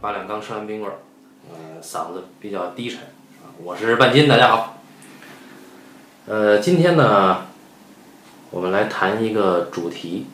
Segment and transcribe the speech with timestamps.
[0.00, 0.26] 八两。
[0.28, 0.98] 刚吃完冰棍儿，
[1.50, 3.00] 呃，嗓子比较低沉
[3.42, 3.50] 啊。
[3.62, 4.78] 我是半斤，大家好。
[6.26, 7.46] 呃，今天呢，
[8.50, 10.26] 我们来谈一个主题，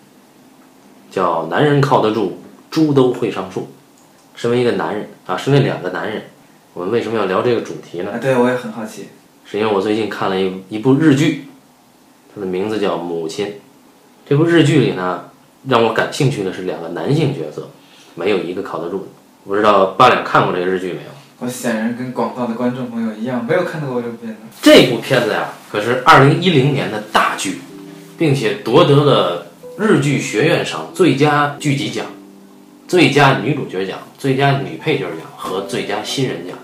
[1.10, 2.40] 叫“男人靠得住，
[2.70, 3.68] 猪都会上树”。
[4.36, 6.24] 身为一个男人啊，身为两个男人，
[6.74, 8.10] 我们为什么要聊这个主题呢？
[8.12, 9.08] 啊，对我也很好奇。
[9.46, 11.46] 是因为我最近看了一一部日剧，
[12.34, 13.46] 它的名字叫《母亲》。
[14.26, 15.30] 这部日剧里呢，
[15.68, 17.70] 让我感兴趣的是两个男性角色，
[18.14, 19.06] 没有一个靠得住的。
[19.44, 21.10] 不知道八两看过这个日剧没有？
[21.40, 24.40] 我显然跟广大的观众朋友一样，没有看到过这部片子。
[24.62, 27.60] 这部片子呀，可是二零一零年的大剧，
[28.16, 32.06] 并且夺得了日剧学院赏最佳剧集奖、
[32.88, 36.56] 最佳女主角奖、最佳女配角奖和最佳新人奖。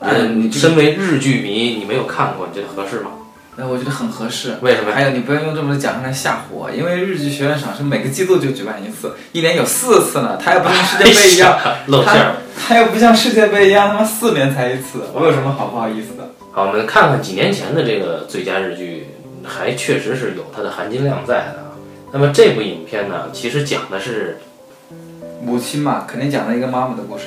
[0.00, 3.10] 嗯你身为日剧迷，你没有看过，你觉得合适吗？
[3.56, 4.56] 那我觉得很合适。
[4.60, 4.92] 为什么？
[4.92, 10.38] 还有，你不要用这么多奖项来吓唬我，因为日剧学院赏是每个季度就举办一次，一年有四次呢。
[10.42, 12.36] 它又不像世界杯一样，露馅儿。
[12.58, 15.04] 它又不像世界杯一样，他妈四年才一次。
[15.12, 16.30] 我有什么好不好意思的？
[16.52, 19.08] 好，我们看看几年前的这个最佳日剧，
[19.42, 21.72] 还确实是有它的含金量在的啊。
[22.12, 24.38] 那么这部影片呢，其实讲的是
[25.42, 27.24] 母亲嘛，肯定讲了一个妈妈的故事。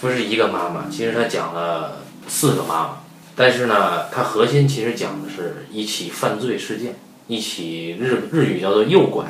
[0.00, 2.88] 不是一个妈妈，其实它讲了四个妈妈，
[3.34, 6.96] 但是呢，它核心其实讲的是一起犯罪事件，
[7.28, 9.24] 一起日日语叫做诱拐，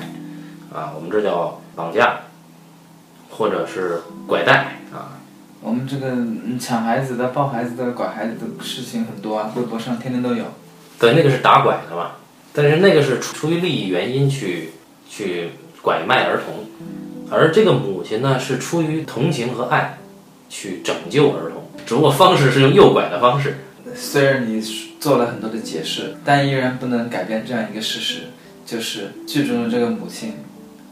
[0.75, 2.23] 啊，我们这叫绑架，
[3.31, 5.23] 或者是拐带啊。
[5.61, 10.47] 我们这个嗯抢孩子的、抱孩子的、拐孩子的事情很多啊，微博上天天都有。
[10.99, 12.13] 对，那个是打拐的嘛，
[12.53, 14.73] 但是那个是出出于利益原因去
[15.09, 16.67] 去拐卖儿童，
[17.31, 19.99] 而这个母亲呢是出于同情和爱
[20.49, 23.59] 去拯救儿童，只不过方式是用诱拐的方式。
[24.03, 24.61] 虽然你
[24.99, 28.23] 做了很多的解释，但依然不能改变这样一个事实，
[28.67, 30.35] 就是剧中的这个母亲，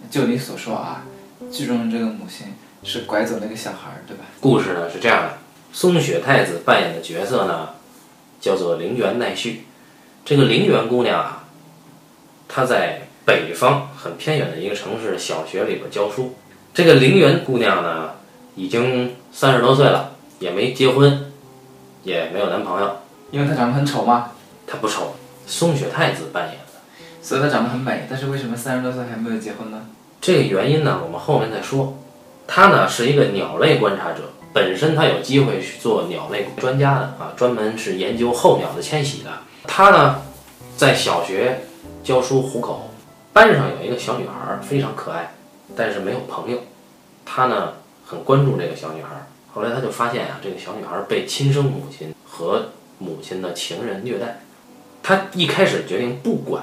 [0.09, 1.05] 就你所说啊，
[1.51, 2.47] 剧中的这个母亲
[2.85, 4.23] 是拐走那个小孩儿，对吧？
[4.41, 5.39] 故事呢是这样的，
[5.73, 7.71] 松雪太子扮演的角色呢
[8.41, 9.65] 叫做陵园奈绪，
[10.25, 11.49] 这个陵园姑娘啊，
[12.47, 16.37] 她在北方很偏远的一个城市小学里边教书。
[16.73, 18.13] 这个陵园姑娘呢，
[18.55, 21.30] 已经三十多岁了，也没结婚，
[22.03, 22.97] 也没有男朋友。
[23.31, 24.33] 因为她长得很丑吗，
[24.67, 25.15] 她不丑，
[25.47, 26.81] 松雪太子扮演的。
[27.23, 29.87] 所以她长得很美，但是为什么三十多岁还没有结婚呢？
[30.21, 31.97] 这个原因呢，我们后面再说。
[32.47, 39.31] 他呢是一个鸟类观察者，本身他有机会去做鸟类专家的啊，专门是研究候鸟的迁徙的。
[39.69, 40.23] 他呢
[40.77, 41.61] 在小学
[42.03, 42.91] 教书糊口，
[43.33, 45.33] 班上有一个小女孩儿非常可爱，
[45.77, 46.59] 但是没有朋友。
[47.25, 47.75] 他呢
[48.05, 49.23] 很关注这个小女孩儿，
[49.53, 52.69] 后来他就发现啊，这个小女孩被亲生母亲和
[52.99, 54.41] 母亲的情人虐待。
[55.03, 56.63] 他一开始决定不管，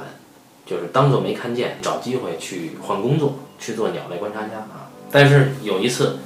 [0.66, 4.88] 就是当做没看见，找机会去换工作，去做鸟类观察家啊。
[5.12, 6.20] 但是有一次，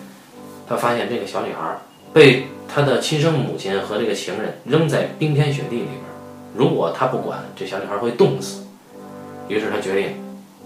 [0.68, 1.78] 他发现这个小女孩
[2.14, 6.00] 被他的亲生母亲和这个情人扔在冰天雪地里边，
[6.56, 8.66] 如果他不管，这小女孩会冻死。
[9.48, 10.16] 于是他决定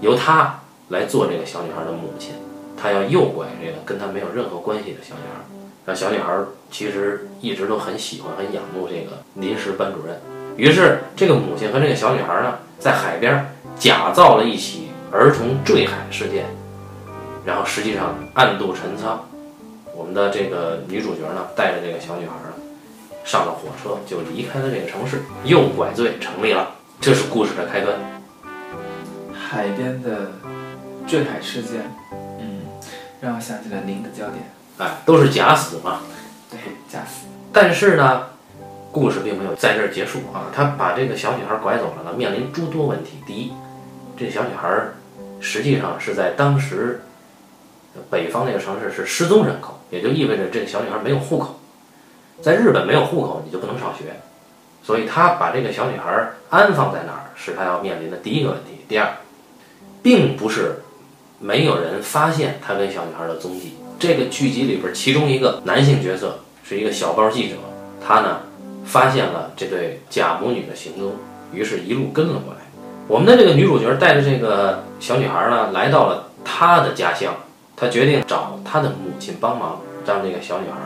[0.02, 2.34] 由他来做这个小女孩的母亲，
[2.76, 5.65] 他要诱拐这个跟他没有任何关系的小女孩。
[5.86, 6.36] 那小女孩
[6.72, 10.20] 其实一直都很喜欢、很仰慕这个临时班主任。
[10.58, 13.46] 于是这个母亲和这个小女孩呢，在海边儿
[13.78, 16.46] 假造了一起儿童坠海事件。
[17.46, 19.24] 然后实际上暗度陈仓，
[19.94, 22.56] 我们的这个女主角呢，带着这个小女孩呢，
[23.24, 26.68] 上了火车就离开了这个城市，诱拐罪成立了，
[27.00, 27.96] 这是故事的开端。
[29.32, 30.32] 海边的
[31.06, 31.82] 坠海事件，
[32.40, 32.62] 嗯，
[33.22, 34.38] 让我想起了《零的焦点》。
[34.78, 36.02] 哎，都是假死嘛。
[36.50, 36.60] 对，
[36.90, 37.28] 假死。
[37.54, 38.28] 但是呢，
[38.92, 43.20] 故事并没有在这儿结束啊，他把这个小女孩拐走了呢，面临诸多问题。
[43.26, 43.54] 第一，
[44.18, 44.70] 这小女孩
[45.40, 47.02] 实际上是在当时。
[48.12, 51.62] 北方那个城市是失踪人口，也就意味着这个小女孩没有户口。
[52.42, 54.20] 在日本没有户口，你就不能上学，
[54.84, 58.84] 所以他把这个小女孩安放在哪儿，是他要面临的第一个问题。
[58.90, 59.14] 第二，
[60.04, 60.82] 并不是
[61.40, 63.78] 没有人发现他跟小女孩的踪迹。
[63.98, 67.56] 这个剧集里边，其中一个男性角色是一个小报记者，
[68.06, 68.42] 他呢
[68.86, 71.14] 发现了这对假母女的行踪，
[71.54, 72.60] 于是一路跟了过来。
[73.08, 77.34] 我们的这个女主角带着这个小女孩呢，来到了她的家乡。
[77.78, 80.78] 她决定找她的母亲帮忙，让这个小女孩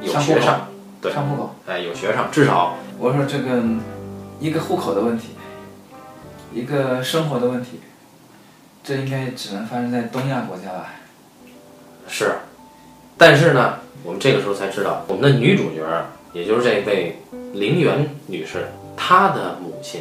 [0.00, 0.68] 有学上，
[1.00, 1.54] 对上户口。
[1.66, 3.62] 哎，有学上，至少我说这个
[4.40, 5.28] 一个户口的问题，
[6.52, 7.80] 一个生活的问题，
[8.82, 10.94] 这应该只能发生在东亚国家吧？
[12.08, 12.32] 是。
[13.18, 13.74] 但是呢，
[14.04, 15.82] 我们这个时候才知道，我们的女主角，
[16.32, 17.18] 也就是这位
[17.52, 20.00] 陵园女士，她的母亲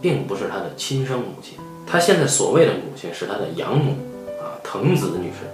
[0.00, 3.92] 并不是她的亲生母亲，她现在所谓的母亲是她的养母
[4.42, 5.46] 啊，藤子女士。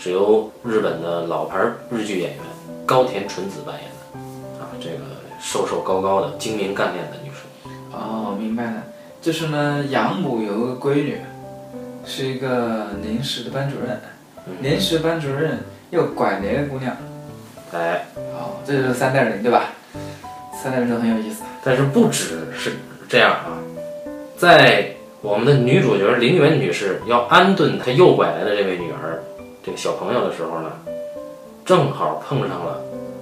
[0.00, 1.58] 是由日本的老牌
[1.90, 2.40] 日剧演员
[2.86, 4.98] 高田纯子扮演的，啊，这个
[5.40, 7.68] 瘦瘦高高的、精明干练的女士。
[7.90, 8.84] 哦，明白了，
[9.20, 11.18] 就是呢，养母有个闺女，
[12.04, 14.00] 是一个临时的班主任，
[14.60, 15.58] 临时班主任
[15.90, 16.96] 又拐了一个姑娘。
[17.72, 18.06] 哎，
[18.36, 19.70] 好，这就是三代人对吧？
[20.62, 21.42] 三代人都很有意思。
[21.62, 22.72] 但是不只是
[23.08, 23.58] 这样啊，
[24.36, 29.22] 在我们的女主角林媛女士要安顿她诱拐来的这位女儿，
[29.64, 30.70] 这个小朋友的时候呢，
[31.64, 32.80] 正好碰上了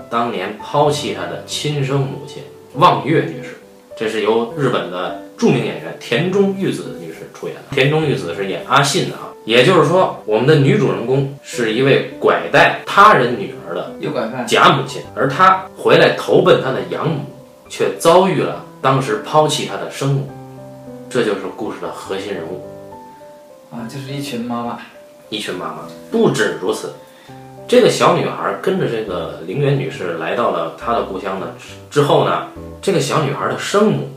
[0.09, 2.43] 当年抛弃她的亲生母亲
[2.75, 3.57] 望月女士。
[3.99, 7.63] 这是由日本的著名演员田中裕子女士出演的。
[7.75, 14.45] 田中裕子是演阿信的啊，也就是说，我们的女主人公是一位拐带他人女儿的诱拐犯。
[14.45, 17.21] 假母亲，而她回来投奔她的养母，
[17.69, 20.29] 却遭遇了当时抛弃她的生母，
[21.09, 22.67] 这就是故事的核心人物。
[23.71, 24.79] 啊，就是一群妈妈。
[25.29, 25.83] 一群妈妈。
[26.11, 26.93] 不止如此，
[27.69, 31.47] 这个小女孩跟着这个陵园女士来到了她的故乡呢
[31.89, 32.49] 之后呢，
[32.83, 34.11] 这个小女孩的生母，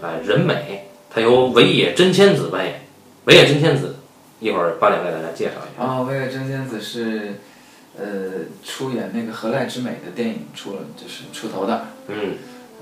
[0.00, 2.80] 哎，人美，她由尾野真千子扮演。
[3.26, 3.91] 尾野真千子，
[4.42, 5.84] 一会儿八点给大家介绍一下。
[5.84, 7.34] 啊，为了真仙子是，
[7.96, 11.86] 呃，出演那个《何濑之美》的电影出了就是出头的。
[12.08, 12.34] 嗯，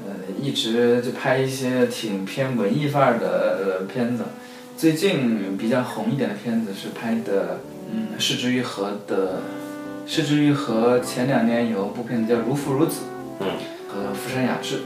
[0.07, 4.25] 呃，一直就拍一些挺偏文艺范儿的呃片子。
[4.75, 7.61] 最近比较红一点的片子是拍的，
[7.93, 9.43] 嗯，市之愈合的，
[10.06, 13.01] 市之愈合前两年有部片子叫《如父如子》，
[13.41, 13.47] 嗯，
[13.87, 14.77] 和福山雅治，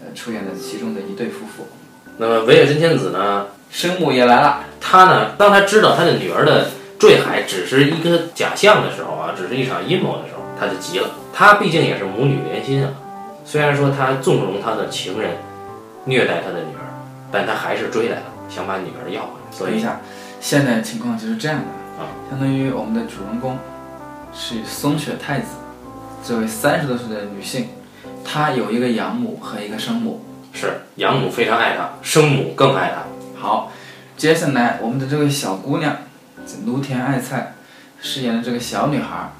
[0.00, 1.66] 呃，出演的其中的一对夫妇。
[2.18, 4.60] 那么尾野真千子呢，生母也来了。
[4.80, 6.66] 他呢，当他知道他的女儿的
[6.98, 11.08] 坠海只是一个假象的时候啊，只是一场阴谋的时候，他就急了。
[11.32, 12.90] 他毕竟也是母女连心啊，
[13.44, 15.36] 虽然说他纵容他的情人
[16.04, 16.82] 虐待他的女儿，
[17.30, 19.52] 但他还是追来了，想把女儿要回来。
[19.52, 20.00] 所以等一下，
[20.40, 23.56] 现在情况就是这样的啊，相当于我们的主人公
[24.34, 25.56] 是松雪太子，
[26.24, 27.68] 这位三十多岁的女性，
[28.24, 30.24] 她有一个养母和一个生母。
[30.58, 33.04] 是养母非常爱她，生母更爱她。
[33.40, 33.70] 好，
[34.16, 35.96] 接下来我们的这位小姑娘，
[36.66, 37.54] 芦田爱菜
[38.00, 39.30] 饰演的这个小女孩，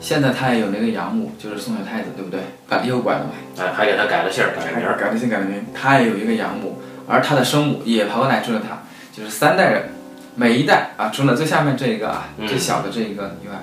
[0.00, 2.40] 现在她也有那个养母，就是宋小太子，对不对？
[2.68, 4.96] 把诱拐了嘛，哎，还给她改了姓儿，改了名儿。
[4.96, 8.82] 改了姓改了名，她也有一个养母，而她的生母也跑过来追了她，
[9.16, 9.90] 就是三代人，
[10.34, 13.54] 每一代啊，除了最下面这一个啊，嗯最小的这一个以外，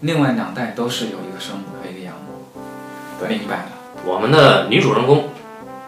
[0.00, 2.60] 另外两代都是有一个生母和一个养母。
[3.20, 3.66] 对明白了。
[4.04, 5.28] 我们的女主人公，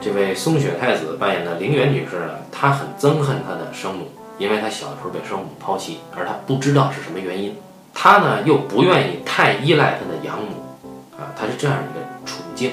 [0.01, 4.09] 这位松雪太子扮演的陵园女士呢，她很憎恨她的生母，
[4.39, 7.55] 因为她小的时候被生母抛弃，而她不知道是什么原因。
[7.93, 10.89] 她呢又不愿意太依赖她的养母，
[11.19, 12.73] 啊，她是这样一个处境。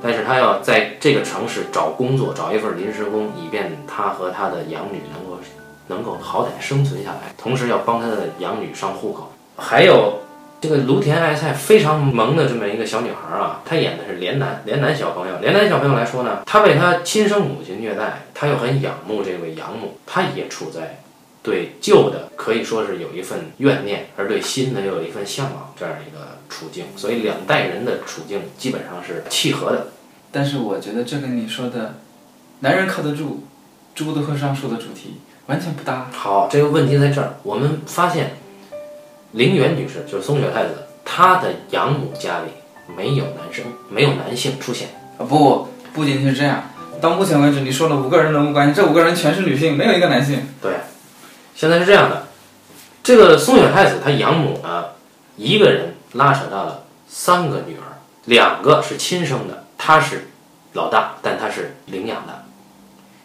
[0.00, 5.40] 但是她要在这个城市找工作，找一份临时工，以便她和她的养女能够
[5.88, 9.32] 能够好歹生存下来，同时要帮她的养女上户口。
[9.56, 10.20] 还有
[10.64, 15.34] 这个芦田爱菜非常萌的这么一个小女孩啊，她演的是连南，连南小朋友。
[15.42, 21.00] 连南小朋友来说呢，她被她亲生母亲虐待，她又很仰慕这位养母，她也处在
[21.42, 29.88] 对旧的可以说是有一份怨念，而对新的又有一份向往这样一个处境，所以两代人的处境基本上是契合的。
[30.32, 31.96] 但是我觉得这跟你说的
[32.60, 33.44] “男人靠得住，
[33.94, 36.10] 猪都会上树”的主题完全不搭。
[36.10, 38.38] 好，这个问题在这儿，我们发现
[39.34, 44.88] 陵园女士就是松雪太子，她的养母家里没有男生，没有男性出现。
[45.18, 50.48] 啊不，不仅仅是这样，到目前为止你说了五个人人物关系，这五个人全是女性，没有一个男性。
[50.62, 50.72] 对，
[51.54, 52.28] 现在是这样的，
[53.02, 54.84] 这个松雪太子他养母呢，
[55.36, 60.28] 一个人拉扯到了三个女儿，两个是亲生的，她是
[60.74, 62.44] 老大，但她是领养的。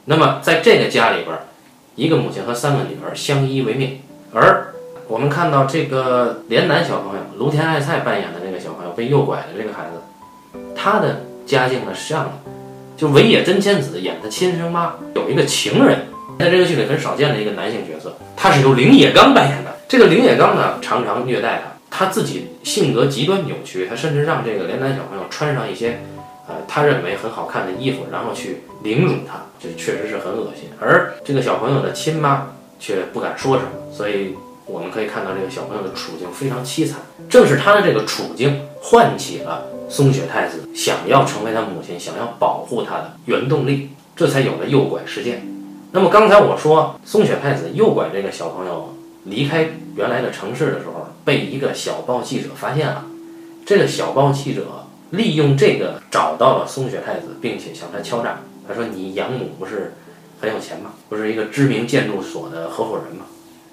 [0.06, 1.46] 那么在这个家里边儿，
[1.94, 4.02] 一个母亲和三个女儿相依为命，
[4.34, 4.69] 而
[5.10, 12.52] 我们看到这个连南小朋友卢田爱菜扮演的这个小朋友被诱拐的这个孩子，他的家境呢是这样的，
[12.96, 16.06] 就尾野真千子演的亲生妈有一个情人，
[16.38, 19.76] 在这个剧里很少见的一个男性角色，他是由林野刚扮演的。
[19.88, 26.00] 这个林野刚呢，常常虐待他，他自己性格极端扭曲，他甚至让这个连南小朋友穿上一些，
[26.48, 30.70] 呃，他认为很好看的衣服，然后去凌辱他，这确实是很恶心。
[30.80, 32.50] 而这个小朋友的亲妈
[32.80, 34.36] 却不敢说什么，所以
[34.70, 37.00] 我们可以看到这个小朋友的处境非常凄惨。
[37.28, 45.46] 正是他的这个处境，唤起了松雪太子想要成为他母亲、想要保护他的原动力，这才有了诱拐事件。
[45.92, 53.06] 那么刚才我说松雪太子诱拐这个小朋友离开原来的城市的时候，被一个小报记者发现了。
[53.66, 58.42] 这个小报记者利用这个找到了松雪太子，并且向他敲诈。
[58.68, 59.96] 他说：“你养母不是
[60.40, 60.92] 很有钱吗？
[61.10, 63.26] 不是一个知名建筑所的合伙人吗？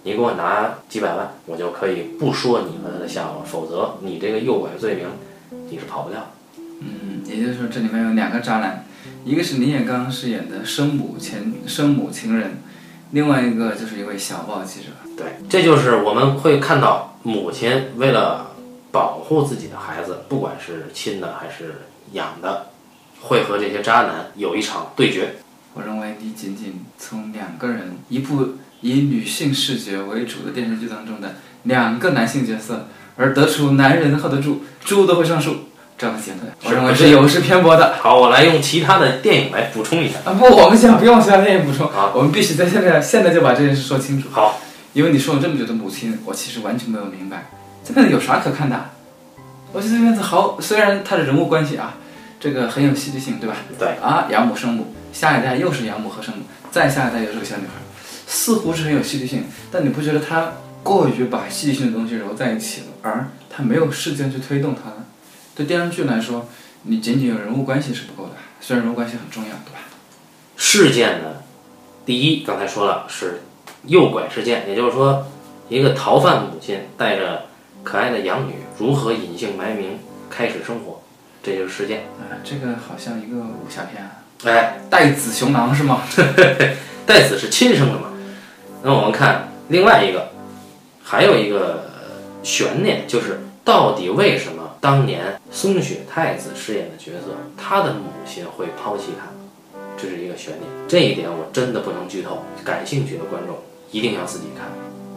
[0.07, 5.05] 你给我拿几百万，我就可以不说你和他的下落，否则你这个诱拐罪名
[5.69, 6.31] 你是跑不掉。
[6.81, 8.85] 嗯，也就是说这里面有两个渣男，
[9.25, 12.59] 一个是林彦刚饰演的生母前生母情人，
[13.11, 14.91] 另外一个就是一位小报记者。
[15.17, 18.53] 对，这就是我们会看到母亲为了
[18.93, 21.83] 保护自己的孩子，不管是亲的还是
[22.13, 22.67] 养的，
[23.23, 25.35] 会和这些渣男有一场对决。
[25.75, 28.51] 我认为你仅仅从两个人一部
[28.87, 35.57] 以女性视觉为主的电视剧当中的两个男性角色，而得出男人靠得住，猪都会上树
[35.99, 37.97] 这样的结论，我认为是有失偏颇的。
[38.01, 40.19] 好，我来用其他的电影来补充一下。
[40.25, 44.29] 啊不，我们先不用其他电影补充好我们必须在现在现在就把这件事说清楚。
[44.31, 44.61] 好，
[44.93, 47.51] 因为你说了这么久的母亲，我其实完全没有明白
[47.85, 48.91] 这片子有啥可看的。
[49.73, 51.95] 我觉得这片子好，虽然它的人物关系啊，
[52.39, 53.57] 这个很有戏剧性，对吧？
[53.79, 57.81] 对啊，养母生母，下一代又是养母和生母，再下一代又是个小女孩，
[58.27, 65.07] 似乎是很有戏剧性，但你不觉得它过于把戏剧性的东西揉在一起了，而它没有事件去推动它呢？
[65.55, 66.49] 对电视剧来说，
[66.83, 69.81] 你仅仅有人物关系是不够的，虽然人物关系很重要，对吧？
[70.57, 71.43] 事件呢，
[72.05, 73.43] 第一刚才说了是
[73.87, 75.27] 诱拐事件，也就是说，
[75.69, 77.47] 一个逃犯母亲带着
[77.83, 81.01] 可爱的养女如何隐姓埋名开始生活，
[81.43, 82.01] 这就是事件。
[82.19, 84.11] 啊，这个好像一个武侠片啊，
[84.45, 86.03] 哎，带子雄狼是吗？
[87.07, 88.06] 带子是亲生的嘛？
[88.87, 90.29] 那我们看另外一个，
[91.03, 91.91] 还有一个
[92.45, 99.27] 悬念，就是到底为什么当年松雪太子饰演的角色，他的母亲会抛弃他？
[99.99, 103.57] 这是一个悬念，这一点我真的不能剧透，感兴趣的观众
[103.91, 104.69] 一定要自己看，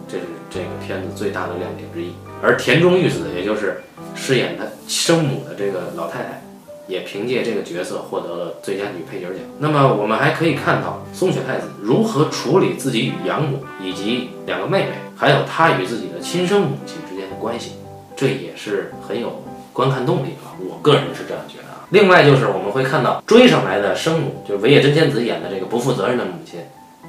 [0.08, 2.12] 这是这个片子最大的亮点之一。
[2.42, 3.84] 而田中裕子，也就是
[4.16, 6.42] 饰演他生母的这个老太太，
[6.90, 9.38] 也凭借这个角色获得了最佳女配角奖。
[9.60, 17.74] 那么我们还可以看到松雪太子如何处理自己与养母以及两个妹妹，还有她与自己的亲生母亲之间的关系，
[18.18, 20.66] 这也是很有观看动力的。
[20.68, 21.86] 我个人是这样觉得啊。
[21.92, 26.60] 另外就是我们会看到追上来的生母，就是尾野真千子演的这个不负责任的母亲，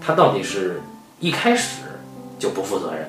[0.01, 0.83] 她到底是
[1.19, 1.83] 一开始
[2.39, 3.09] 就不负责任，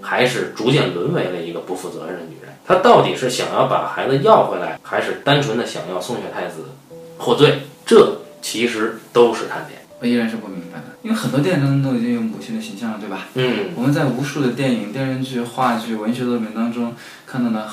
[0.00, 2.51] 还是逐渐沦为了一个不负责任的女人？
[2.66, 6.70] 她到底是想要把孩子要回来，还是单纯的想要松雪太子
[7.18, 7.62] 获罪？
[7.84, 9.80] 这其实都是看点。
[10.00, 13.28] 我依然是不明白的，因为很多电影当中都已经有母亲的形象了，对吧？
[13.34, 17.70] 嗯，我们在无数的电影、电视剧、话剧、文学作品当中看到了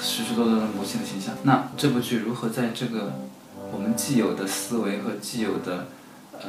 [0.00, 1.34] 许许多多的母亲的形象。
[1.42, 3.12] 那这部剧如何在这个
[3.70, 5.88] 我们既有的思维和既有的
[6.40, 6.48] 呃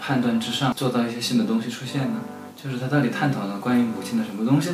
[0.00, 2.20] 判断之上，做到一些新的东西出现呢？
[2.62, 4.70] 就是它到底探讨了关于母亲的什么东西？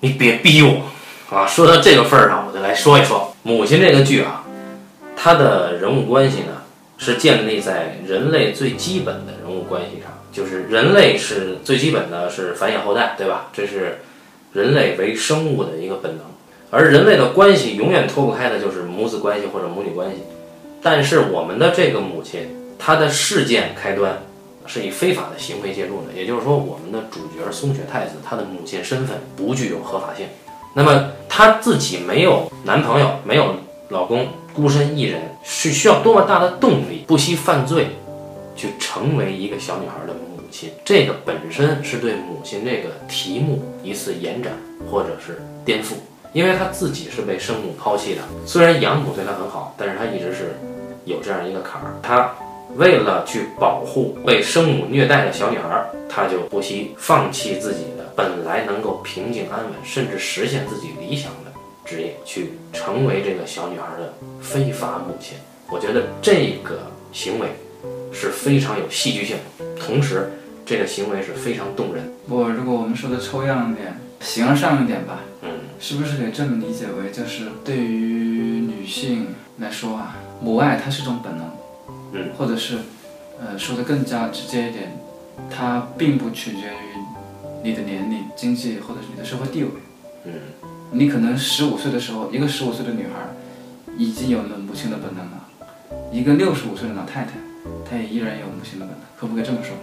[0.00, 0.86] 你别逼我
[1.30, 1.46] 啊！
[1.46, 4.44] 说到这个份儿上，我就来说一说《母亲》这个剧啊，
[5.16, 6.62] 它的人物关系呢
[6.98, 13.48] 是建立在人类最基本的人物关系上，就是人类是最基本的是繁衍后代，对吧？
[13.52, 14.00] 这是
[14.52, 16.26] 人类为生物的一个本能，
[16.70, 20.16] 而人类的关系永远脱不开的就是母子关系或者母女关系。
[20.82, 24.20] 但是我们的这个母亲，她的事件开端
[24.66, 30.26] 是以非法的行为介入的，也就是说，我们的主角松雪太子，她的母亲身份不具有合法性。
[30.74, 33.54] 那么她自己没有男朋友，没有
[33.88, 37.88] 老公，孤身一人，是需要多么大的动力，不惜犯罪，
[38.54, 40.70] 去成为一个小女孩的母亲？
[40.84, 44.52] 这个本身是对母亲这个题目一次延展
[44.90, 45.94] 或者是颠覆，
[46.32, 50.56] 因为她自己是被生母抛弃的，虽然养母对她很好，但是她一直是
[51.04, 52.30] 有这样一个坎儿，她。
[52.76, 57.80] 为了去保护被生母虐待的小女孩，她就不惜放弃自己
[58.20, 61.50] 本来能够平静安稳，甚至实现自己理想的
[61.86, 64.12] 职业，去成为这个小女孩的
[64.42, 65.38] 非法母亲。
[65.70, 67.48] 我觉得这个行为
[68.12, 69.38] 是非常有戏剧性，
[69.80, 70.32] 同时
[70.66, 72.12] 这个行为是非常动人。
[72.28, 75.48] 不，如果我们说的抽象一点、形而上一点吧，嗯，
[75.80, 79.28] 是不是可以这么理解为，就是对于女性
[79.60, 81.50] 来说啊，母爱它是种本能。
[82.12, 82.80] 嗯，或者是，
[83.40, 84.98] 呃，说的更加直接一点，
[85.48, 86.99] 它并不取决于
[87.62, 89.70] 你的年龄、经济或者是你的社会地位。
[90.24, 90.32] 嗯，
[90.90, 93.28] 你可能十五岁的时候，一个十五岁的女孩
[93.96, 95.46] 已经有了母亲的本能了，
[96.12, 97.32] 一个六十五岁的老太太，
[97.88, 99.74] 她也依然有母亲的本能，可不可以这么说？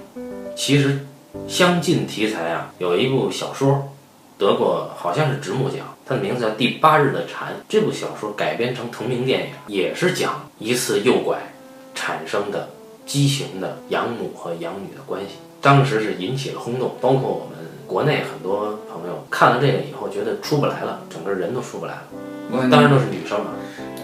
[0.56, 1.06] 其实
[1.48, 3.90] 相近题材啊，有一部小说
[4.38, 7.54] 得过好像是直木奖，它的名字叫《第八日的蝉》。
[7.68, 11.38] 这部小说改编成同名电影，也是讲一次诱拐。
[12.00, 12.70] 产生的
[13.08, 17.57] 畸形的养母和养女的关系，当时是引起了轰动，包括我们
[17.88, 22.03] 国内很多朋友看了这个以后，觉得出不来了，整个人都出不来了。
[22.51, 23.56] 我当然都是女生了。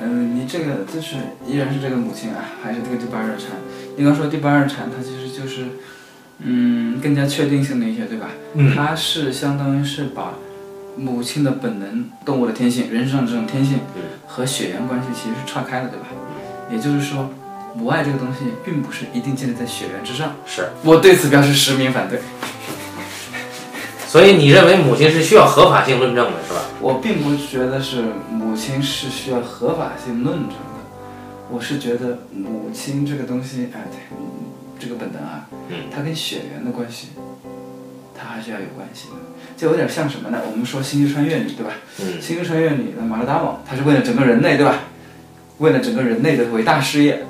[0.01, 3.51] 嗯，你这个就是依然是这个母亲啊，还是这个第八日产？
[3.95, 5.65] 你刚说第八日产，它其实就是，
[6.39, 8.29] 嗯，更加确定性的一些，对吧？
[8.55, 10.33] 嗯它是相当于是把
[10.95, 16.07] 母亲的本能、动物的天性、人上这种天性嗯和血缘关系其实是岔开了，对吧？
[16.71, 17.29] 也就是说，
[17.75, 20.33] 母爱这个东西并不是一定建立在血缘之上。
[20.45, 22.19] 是，我对此表示实名反对。
[24.13, 26.61] 所以你认为母亲是需要合法性论证的，是吧？
[26.79, 30.85] 我并不觉得是母亲是需要合法性论证的，
[31.49, 34.17] 我是觉得母亲这个东西，哎，对，嗯
[34.79, 37.07] 这个本能啊，嗯它跟血缘的关系，
[38.15, 39.15] 它还是要有关系的。
[39.57, 40.37] 就有点像什么呢？
[40.51, 41.71] 我们说《星际穿越》里，对吧？
[41.99, 44.75] 嗯星际穿越》里的马勒达蒙，他是为了整个人类，对吧？
[45.57, 47.25] 为了整个人类的伟大事业，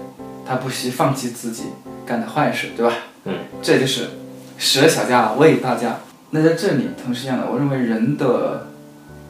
[0.45, 1.63] 他不惜放弃自己
[2.05, 2.93] 干的坏事，对吧？
[3.23, 4.09] 嗯，这就是
[4.57, 5.97] 舍小家为大家。
[6.35, 8.65] 那在这里，同时一样的，我认为人的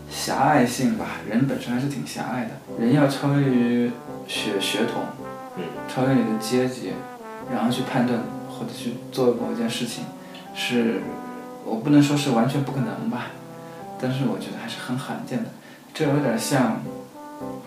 [0.09, 2.51] 狭隘性吧，人本身还是挺狭隘的。
[2.79, 3.91] 人要超越于
[4.25, 5.03] 血血统，
[5.57, 6.93] 嗯，超越你的阶级，
[7.51, 10.05] 然后去判断或者去做某一件事情，
[10.55, 11.01] 是
[11.65, 13.25] 我不能说是完全不可能吧，
[13.99, 15.49] 但是我觉得还是很罕见的。
[15.93, 16.81] 这有点像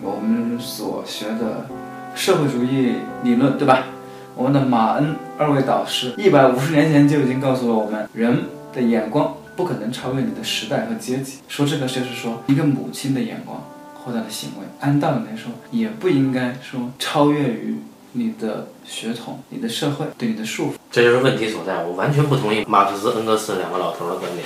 [0.01, 1.69] 我们所学的
[2.15, 3.83] 社会主义理论，对吧？
[4.33, 8.39] 我们的马恩二位导师一百五十年前就已经告诉了我们，人
[8.77, 11.39] 的眼光不可能超越你的时代和阶级。
[11.47, 17.77] 说这个就是说，一个母亲的眼光或她的行为，按道理来说，也不应该说超越于
[18.11, 20.73] 你的血统、你的社会对你的束缚。
[20.91, 21.83] 这就是问题所在。
[21.83, 24.45] 我完全不同意马克思、恩格斯两个老头儿的观点。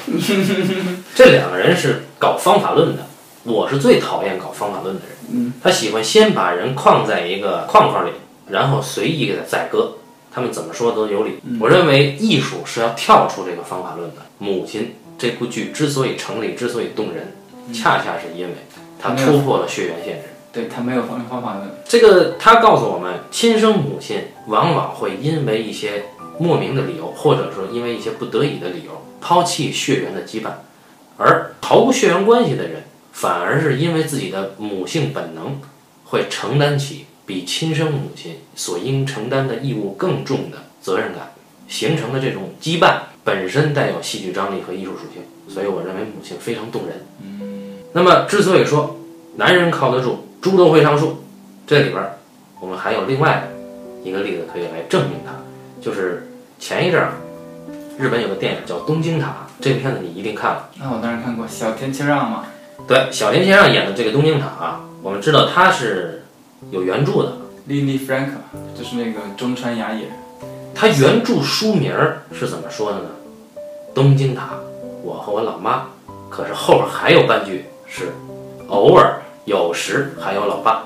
[1.13, 3.05] 这两个人是搞方法论的，
[3.43, 5.09] 我是最讨厌搞方法论的人。
[5.33, 8.11] 嗯，他喜欢先把人框在一个框框里，
[8.47, 9.97] 然后随意给他宰割。
[10.33, 11.39] 他们怎么说都有理。
[11.59, 14.21] 我认为艺术是要跳出这个方法论的。
[14.37, 17.35] 母亲这部剧之所以成立，之所以动人，
[17.73, 18.53] 恰恰是因为
[18.99, 20.27] 它突破了血缘限制。
[20.53, 21.69] 对他没有方方法论。
[21.85, 24.17] 这个他告诉我们，亲生母亲
[24.47, 26.03] 往往会因为一些
[26.37, 30.49] 莫名的理由，或者说因为一些不得已的理由，抛弃血缘的羁绊，
[31.15, 35.61] 而毫无血缘关系的人，反而是因为自己的母性本能，
[36.03, 41.31] 会承担起比亲生母亲所应承担的义务更重的责任感，
[41.69, 46.97] 形成的这种羁绊本身带有戏剧张力和艺术属性，所以我认为母亲非常动人。
[47.93, 48.99] 那么之所以说
[49.37, 51.23] 男人靠得住，猪都会上树，
[51.65, 52.17] 这里边儿
[52.59, 53.47] 我们还有另外
[54.03, 55.31] 一个例子可以来证明它，
[55.81, 56.27] 就是
[56.59, 57.13] 前一阵儿
[57.97, 59.27] 日本有个电影叫《东京塔》，
[59.61, 60.69] 这个片子你一定看了。
[60.77, 62.43] 那我当然看过小田切让嘛，
[62.85, 66.20] 对，小田切让演的这个东京塔啊，我们知道他是
[66.69, 68.29] 有原著的，莉莉 Frank
[68.77, 70.09] 就是那个中川雅也。
[70.75, 73.05] 他原著书名儿是怎么说的呢？
[73.93, 74.51] 东京塔，
[75.03, 75.87] 我和我老妈。
[76.29, 78.13] 可是后边还有半句是
[78.67, 80.85] 偶尔、有时还有老爸。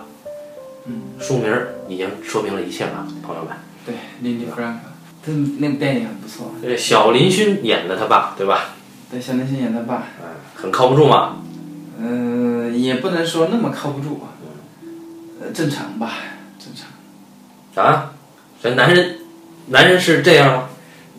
[0.86, 3.54] 嗯，书名儿已经说明了一切了，朋友们。
[3.86, 4.78] 对，莉莉 Frank，
[5.24, 6.52] 这那个电影很不错。
[6.62, 8.76] 对小林勋演的他爸，对吧？
[9.12, 11.38] 对，小林勋演他爸，嗯，很靠不住嘛。
[12.02, 14.22] 呃，也不能说那么靠不住，
[15.42, 16.14] 呃，正常吧，
[16.58, 17.84] 正常。
[17.84, 18.14] 啊，
[18.62, 19.18] 这男人，
[19.68, 20.70] 男人是这样吗？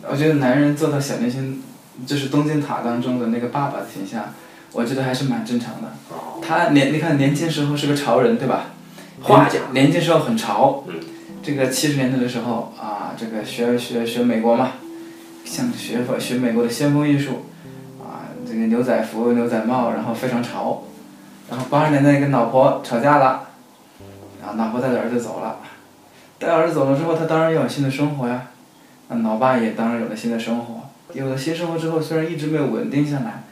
[0.09, 1.61] 我觉得男人做到小年轻，
[2.05, 4.33] 就是东京塔当中的那个爸爸的形象，
[4.71, 5.91] 我觉得还是蛮正常的。
[6.41, 8.67] 他年你看年轻时候是个潮人，对吧？
[9.21, 10.83] 画家年轻时候很潮。
[10.87, 10.95] 嗯。
[11.43, 14.71] 这个七十年代的时候啊，这个学学学美国嘛，
[15.45, 17.45] 像学学美国的先锋艺术，
[18.01, 20.83] 啊，这个牛仔服、牛仔帽，然后非常潮。
[21.49, 23.46] 然后八十年代跟老婆吵架了，
[24.47, 25.59] 然后老婆带着儿子走了，
[26.39, 28.47] 带儿子走了之后，他当然要有新的生活呀。
[29.09, 33.43] 那老爸也当然有了新的生活，有了新生活之后，虽然一直没有稳定下来，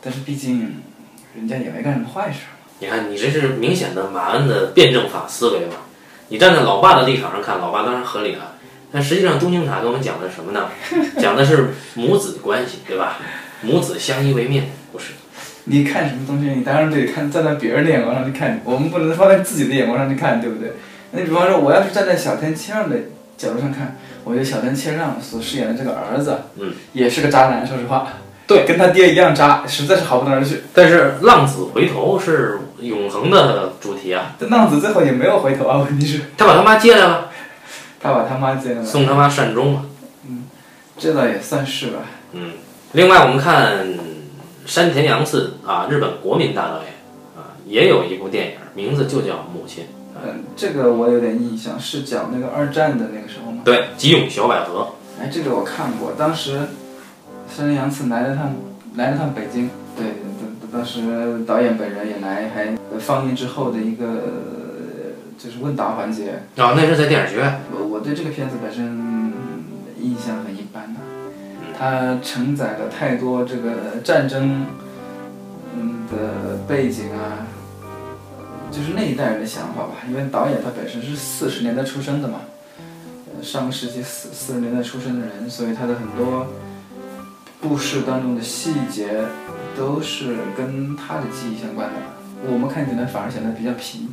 [0.00, 0.82] 但是毕竟
[1.36, 2.40] 人家也没干什么坏事。
[2.80, 5.76] 你看，你这是明显的马恩的辩证法思维嘛？
[6.28, 8.54] 你站在老爸的立场上看，老爸当然合理了。
[8.92, 10.68] 但实际上，东京塔给我们讲的是什么呢？
[11.20, 13.18] 讲的是母子关系，对吧？
[13.62, 15.12] 母子相依为命，不是？
[15.70, 20.72] 你看什么东西，你当然得看站在别人的眼光上去看，我们不能放在自己的眼光上去看，对不对？
[21.12, 22.96] 那你比方说，我要是站在小天谦让的
[23.36, 28.08] 角度上看，我觉得小天谦让所饰演的这个儿子，嗯，也是个渣男，说实话，
[28.46, 30.62] 对，跟他爹一样渣，实在是好不到哪儿去。
[30.74, 34.34] 但是浪子回头是永恒的主题啊！
[34.40, 37.30] 这浪子最后也没有回头啊，问题是，他把他妈接来了，
[38.00, 39.82] 他把他妈接来了，送他妈善终了。
[40.98, 42.00] 这倒也算是吧。
[42.32, 42.52] 嗯，
[42.92, 43.86] 另外我们看
[44.66, 46.92] 山田洋次啊，日本国民大导演
[47.36, 49.84] 啊，也有一部电影，名字就叫《母亲》。
[50.22, 53.62] 嗯，这个我有点印象，是讲那个二战的那个时候吗？
[53.64, 54.94] 对，吉永小百合。
[55.20, 56.60] 哎，这个我看过，当时
[57.48, 58.54] 山田洋次来了趟
[58.96, 60.06] 来了趟北京，对，
[60.60, 64.20] 当当时导演本人也来，还放映之后的一个呃
[65.38, 66.42] 就是问答环节。
[66.56, 67.60] 啊，那是在电影学院。
[67.72, 69.32] 我我对这个片子本身嗯
[70.00, 71.00] 印象很一般的，
[71.80, 74.66] 它承载了太多这个战争
[75.74, 77.48] 嗯的背景啊，
[78.70, 79.92] 就是那一代人的想法吧。
[80.06, 82.40] 因为导演他本身是四十年代出生的嘛，
[83.40, 86.48] 上个世纪四四十年代出生的人，所以他的很多
[87.62, 89.24] 故事当中的细节
[89.74, 91.94] 都是跟他的记忆相关的。
[92.46, 94.06] 我们看起来反而显得比较平。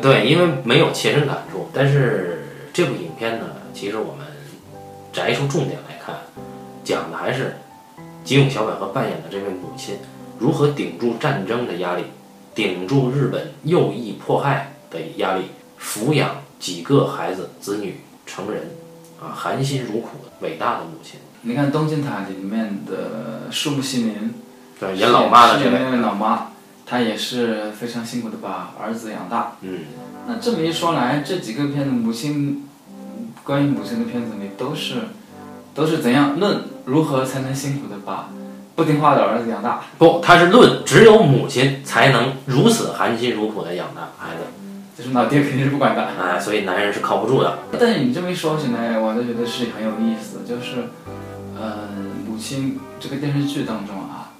[0.00, 1.68] 对，因为没有切身感触。
[1.74, 4.24] 但是这部影片呢，其实我们
[5.12, 6.14] 摘出重点来看，
[6.88, 7.56] 讲的还是
[8.24, 9.96] 吉永小百合扮演的这位母亲
[10.38, 12.04] 如何顶住战争的压力，
[12.54, 15.42] 顶住日本右翼迫害的压力，
[15.78, 18.70] 抚养几个孩子子女成人，
[19.20, 21.20] 啊，含辛茹苦的伟大的母亲。
[21.42, 24.32] 你看《东京塔》里面的树木希林，
[24.80, 26.52] 对，演老妈的那位老妈，
[26.86, 29.56] 她也是非常辛苦的把儿子养大。
[29.60, 29.80] 嗯，
[30.26, 32.66] 那这么一说来，这几个片子母亲，
[33.44, 34.94] 关于母亲的片子里都是，
[35.78, 38.30] 都是怎样论如何才能辛苦的把
[38.74, 39.82] 不听话的儿子养大。
[39.96, 44.42] 不，他是论只有母亲才能如此含辛茹苦的养大孩子，
[44.96, 46.08] 就是老爹肯定是不管的。
[46.20, 47.58] 哎，所以男人是靠不住的。
[47.78, 50.88] 但是你这么一说起来，我就觉得是很有意思，就是，
[51.56, 51.88] 呃，
[52.28, 54.32] 母亲这个电视剧当中啊，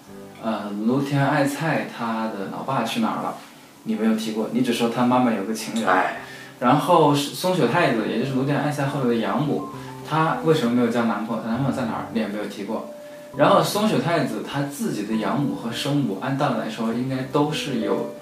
[0.42, 3.36] 呃，芦田爱菜她的老爸去哪儿了？
[3.84, 5.88] 你没有提过，你只说她妈妈有个情人。
[5.88, 6.22] 哎，
[6.58, 9.66] 然后是松雪太子，也就是芦田爱菜后来的养母，
[10.08, 11.42] 她为什么没有交男朋友？
[11.42, 12.06] 她男朋友在哪儿？
[12.12, 12.90] 你也没有提过。
[13.36, 18.14] 然后松雪太子她自己的养母和生母，按道理来说应该都是有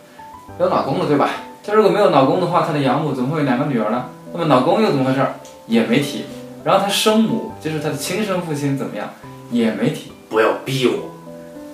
[0.59, 1.31] 有老公的，对吧？
[1.65, 4.07] 她如果没有老公的话，她的养母怎么会有两个女儿呢？
[4.33, 5.25] 那么老公又怎么回事？
[5.67, 6.25] 也没提。
[6.65, 9.09] 然后她生母，就是她的亲生父亲怎么样？
[9.51, 10.11] 也没提。
[10.29, 11.15] 不要逼我，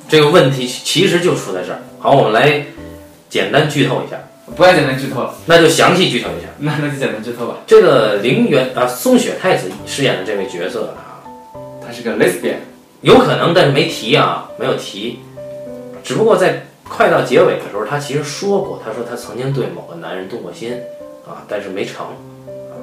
[0.08, 1.78] 这个问题其实就出在这儿。
[1.98, 2.62] 好，我们来
[3.30, 4.18] 简单剧透一下，
[4.56, 6.48] 不要简单剧透了，那就详细剧透一下。
[6.58, 7.58] 那 那就简单剧透吧。
[7.66, 11.22] 这个陵园啊，松雪太子饰演的这位角色啊，
[11.84, 12.56] 她是个 lesbian，
[13.00, 15.20] 有可能，但是没提啊，没有提。
[16.04, 20.74] 只不过在快到结尾的时候，他其实说过，他说他曾经对某个男人动过心
[21.26, 22.74] 啊，但是没成，啊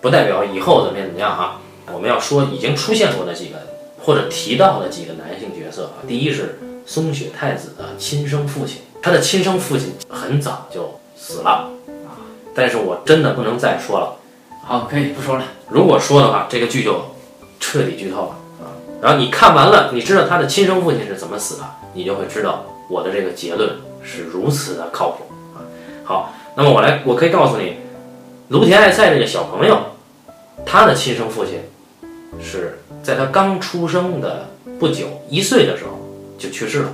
[0.00, 1.60] 不代表以后怎么样怎么样啊。
[1.92, 3.56] 我们要说已经出现过的几个
[4.00, 11.70] 或者提到的几个男性角色啊，第一是松雪太子的亲生父亲，他的亲生父亲很早就死了
[12.04, 12.18] 啊，
[12.52, 14.16] 但是我真的不能再说了。
[14.64, 15.44] 好，可以不说了。
[15.68, 17.00] 如果说的话，这个剧就
[17.60, 18.74] 彻底剧透了啊。
[19.00, 25.62] 然后你看完了，你知道他的亲生父亲是怎么死的，你就会知道我的这个结论是如此的靠谱啊。
[26.04, 27.76] 好，那么我来，我可以告诉你，
[28.48, 29.78] 卢田爱菜这个小朋友，
[30.66, 31.60] 他的亲生父亲
[32.40, 34.48] 是在他刚出生的
[34.80, 35.92] 不久，一岁的时候
[36.36, 36.92] 就去世了。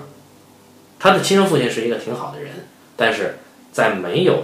[0.98, 2.50] 他的亲生父亲是一个挺好的人，
[2.94, 3.38] 但是
[3.78, 4.42] 在没有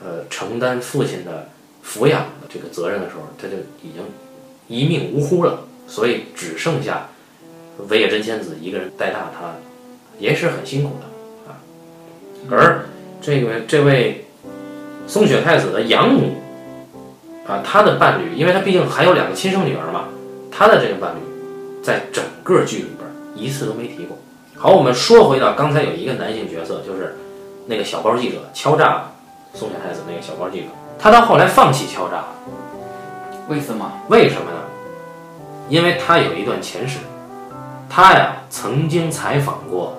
[0.00, 1.48] 呃承担父亲的
[1.84, 4.04] 抚养的这个责任的时候，他就已经
[4.68, 7.08] 一命呜呼了，所以只剩下
[7.88, 9.56] 尾野真千子一个人带大他，
[10.20, 11.58] 也是很辛苦的啊。
[12.48, 12.86] 而
[13.20, 14.24] 这个这位
[15.08, 16.36] 松雪太子的养母
[17.48, 20.04] 啊，他的伴侣，因为他毕竟还有两个亲生女儿嘛，
[20.48, 21.18] 他的这个伴侣
[21.82, 24.16] 在整个剧里边一次都没提过。
[24.54, 27.16] 好，我们说回到刚才有一个男性角色，就是
[27.66, 29.04] 那个小报记者敲诈
[29.54, 30.66] 松雪太子那个小报记者，
[30.98, 32.28] 他到后来放弃敲诈了。
[33.48, 33.90] 为什么？
[34.08, 34.58] 为什么呢？
[35.68, 36.98] 因为他有一段前史，
[37.88, 39.98] 他呀曾经采访过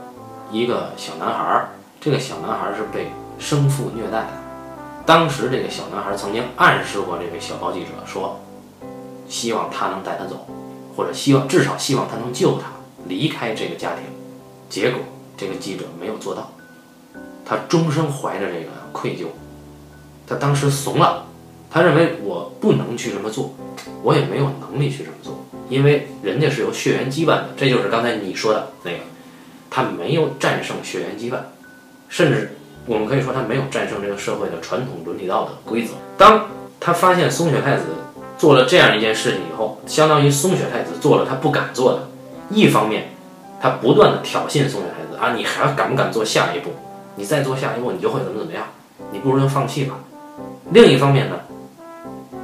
[0.52, 4.28] 一个小男孩儿，这个小男孩儿是被生父虐待的。
[5.06, 8.40] 当时这个小男孩儿曾经暗示过这位小报记者说，
[9.28, 10.48] 希望他能带他走，
[10.96, 12.68] 或者希望至少希望他能救他
[13.08, 14.04] 离开这个家庭。
[14.70, 15.00] 结果
[15.38, 16.50] 这个记者没有做到，
[17.46, 19.28] 他终生怀着这个愧疚，
[20.28, 21.26] 他当时怂了，
[21.70, 23.54] 他认为我不能去这么做。
[24.02, 28.98] 我也没有能力去这么做，因为人家是有血缘羁绊的，这就是刚才你说的那个，
[29.70, 31.38] 他没有战胜血缘羁绊，
[32.08, 32.56] 甚至
[32.86, 35.94] 我们可以说他没有战胜这个社会的传统伦理道德规则。
[36.18, 36.48] 当
[36.80, 37.84] 他发现松雪太子
[38.38, 42.08] 做了这样一件事情以后，相当于松雪太子做了他不敢做的，
[42.50, 43.10] 一方面
[43.60, 46.72] 他不断的挑衅松雪太子啊，你还敢不敢做下一步？
[47.16, 48.66] 你再做下一步，你就会怎么怎么样，
[49.12, 49.96] 你不如就放弃吧。
[50.72, 51.36] 另一方面呢，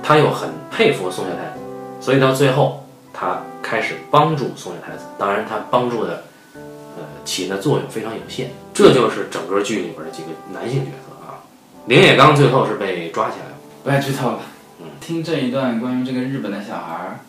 [0.04, 1.64] 他又很佩服松下太子，
[2.00, 5.04] 所以到最后，他开始帮助松下太子。
[5.18, 8.52] 当然，他帮助的，呃，起的作用非常有限。
[8.74, 11.42] 这就是整个剧里边的几个男性角色啊。
[11.88, 13.52] 林野刚最后是被抓起来了。
[13.84, 14.40] 不要剧透了。
[14.80, 17.20] 嗯听这一段关于这个日本的小孩儿，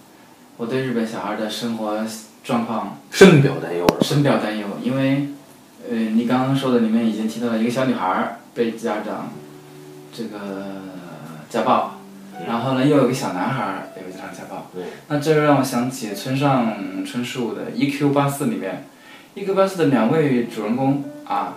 [0.59, 1.99] 我对日本小孩儿的生活
[2.45, 3.87] 状况深表担忧？
[4.03, 5.29] 深表担忧，因为，
[5.91, 9.31] 呃，你刚刚说的里面已经提到了一个小女孩儿被家长
[10.13, 10.39] 这个
[11.51, 11.99] 家暴，
[12.47, 14.71] 然后呢又有个小男孩儿也被家长家暴。
[14.75, 18.11] 嗯那这就让我想起村上春树的《E.Q.
[18.11, 18.87] 八四》里面，
[19.41, 19.55] 《E.Q.
[19.55, 21.55] 八四》的两位主人公啊，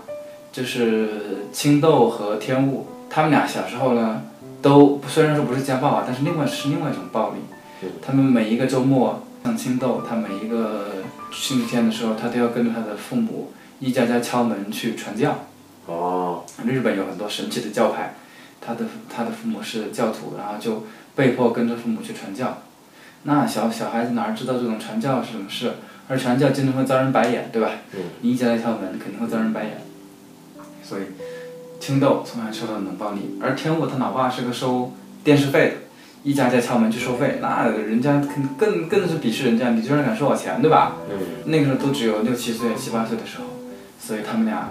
[0.52, 4.24] 就是青豆和天雾，他们俩小时候呢，
[4.62, 7.38] 都虽然说不是家暴啊，但是另外是另外一种暴力
[7.84, 7.90] 嗯。
[8.02, 10.88] 他们每一个周末，像青豆，他每一个
[11.32, 15.46] 星期天的时候，他都要跟着他的父母一家家敲门去传教。
[15.86, 18.16] 哦，日本有很多神奇的教派，
[18.60, 20.86] 他的他的父母是教徒，然后就
[21.16, 22.62] 被迫跟着父母去传教。
[23.24, 25.74] 那小小孩子哪知道这种传教是什么事？
[26.08, 27.72] 而传教经常会遭人白眼，对吧？
[27.94, 29.82] 嗯你一家家敲门，肯定会遭人白眼。
[30.84, 31.04] 所以，
[31.80, 35.74] 青豆从小受到冷暴力，而天武他老爸是个收电视费的，
[36.24, 40.98] 一家家敲门去收费，那人家更更更是鄙视人家，你居然敢收我钱，对吧？
[41.12, 43.46] 嗯，那个时候都只有六七岁、七八岁的时候，
[44.06, 44.70] 所以他们俩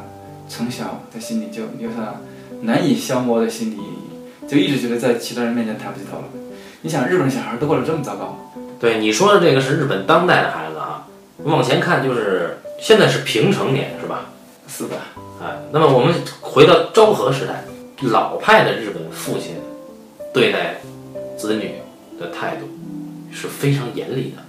[0.48, 2.20] 从小在心里就留下
[2.62, 6.24] 难以消磨的心理阴影，就一直觉得在其他人面前抬不起头了。
[6.82, 8.38] 你想，日本小孩都过得这么糟糕，
[8.78, 11.06] 对你说的这个是日本当代的孩子啊，
[11.42, 14.26] 往前看就是现在是平成年是吧？
[14.68, 14.96] 是的，
[15.42, 17.64] 哎，那么我们回到昭和时代，
[18.02, 19.56] 老派的日本父亲
[20.32, 20.76] 对待
[21.36, 21.72] 子女
[22.20, 22.68] 的态度
[23.32, 24.42] 是非常严厉的。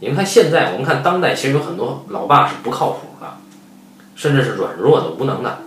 [0.00, 3.26] 你们看现在，我们看当代，其实有很多老爸是不靠谱的，
[4.20, 5.60] 甚至是软弱的、无能的、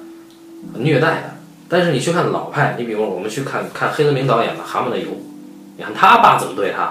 [0.75, 1.33] 虐待的。
[1.67, 5.07] 但是你去看老派，你比如我们去看看黑泽明导演的《蛤蟆的油》，
[5.75, 6.83] 你看他爸怎么对他，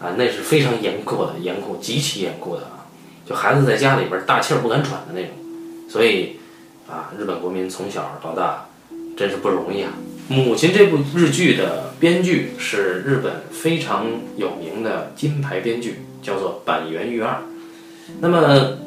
[0.00, 2.90] 啊，那是非常严酷的、严酷、极其严酷的啊！
[3.24, 5.30] 就孩子在家里边大气儿不敢喘的那种。
[5.88, 6.40] 所以
[6.90, 8.66] 啊，日本国民从小到大
[9.16, 9.92] 真是不容易啊。
[10.34, 17.36] 《母亲》这部日剧的编剧是日本非常有名的金牌编剧，叫做板垣裕二。
[18.20, 18.78] 那么，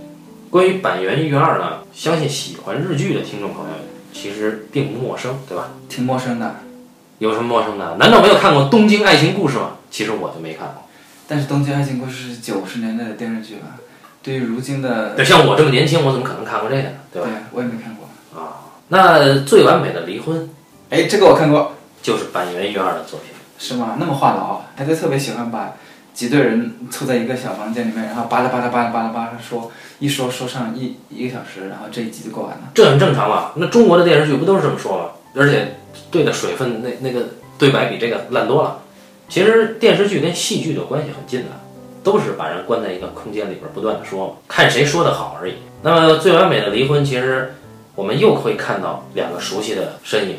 [0.52, 3.76] 关于板垣裕二呢，相信喜欢日剧的听众朋友
[4.12, 5.70] 其实并不陌生，对吧？
[5.88, 6.58] 挺陌生的。
[7.20, 7.96] 有什么陌生的？
[7.96, 9.78] 难道没有看过《东京爱情故事》吗？
[9.90, 10.84] 其实我就没看过。
[11.26, 13.78] 但是《东京爱情故事》是九十年代的电视剧了，
[14.22, 16.90] 对于如今的，对，像我这么年轻，我怎么可能看过这个呢？
[17.14, 17.38] 对对吧？
[17.54, 18.10] 我也没看过。
[18.38, 20.50] 啊那最完美的离婚
[20.90, 23.30] 哎，这个我看过，就是板垣裕二的作品。
[23.58, 23.96] 是吗？
[23.98, 25.76] 那么话痨，还就特别喜欢把
[26.14, 32.72] 几队人凑在一个小房间里面，然后巴拉巴拉巴拉巴拉巴拉说，一说说上一一个小时，然后这一集就过完了。
[32.74, 33.52] 这很正常嘛。
[33.56, 35.06] 那中国的电视剧不都是这么说吗？
[35.34, 35.78] 而且
[36.12, 38.80] 对的水分那那个对白比这个烂多了。
[39.30, 41.48] 其实电视剧跟戏剧的关系很近的，
[42.04, 45.54] 都是把人关在一个空间里边不断的说嘛，看谁说的好而已。
[45.82, 47.56] 那么最完美的离婚，其实
[47.96, 50.36] 我们又会看到两个熟悉的身影，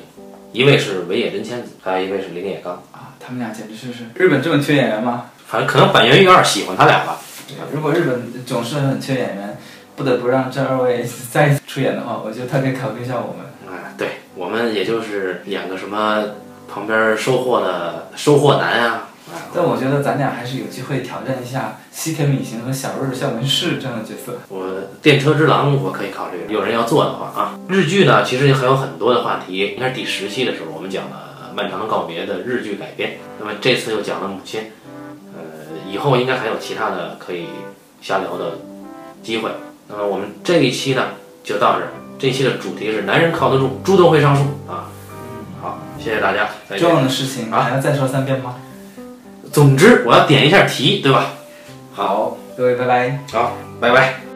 [0.53, 2.75] 一位是尾野真千子，还有一位是林野刚。
[2.93, 5.31] 啊，他们俩简直就是日本这么缺演员吗？
[5.53, 7.19] 反正可能板垣裕二喜欢他俩吧。
[7.75, 9.59] 如果日本总是很缺演员，
[9.95, 13.47] 不得不让这二位再出演的话，我觉得他可以考虑一下我们。
[13.71, 16.25] 哎，对我们也就是演个什么
[16.73, 24.39] 旁边收获的收获男啊，哎但我觉得咱俩还是有机会挑战一下西田敏行和小日向文世这样的角色。
[24.49, 24.65] 我
[25.03, 27.59] 电车之狼我可以考虑，有人要做的话啊。
[27.69, 29.75] 日剧呢，其实还有很多的话题。
[29.77, 34.82] 应该是第十期的时候，我们讲了《漫长的告别》的日剧改编，那么这次又讲了母亲，呃，
[35.93, 37.49] 以后应该还有其他的可以
[38.01, 38.59] 瞎聊的
[39.23, 39.51] 机会。
[39.89, 41.03] 那么我们这一期呢
[41.45, 44.89] 就到这儿，这一期的主题是男人靠得住，猪都会上树啊。
[45.61, 46.89] 好，谢谢大家，重。
[46.89, 48.57] 要的事情啊还要再说三遍吗？
[49.53, 51.27] 总之，我要点一下题，对吧？
[51.93, 53.19] 好，各位拜拜。
[53.31, 54.32] 好，拜拜。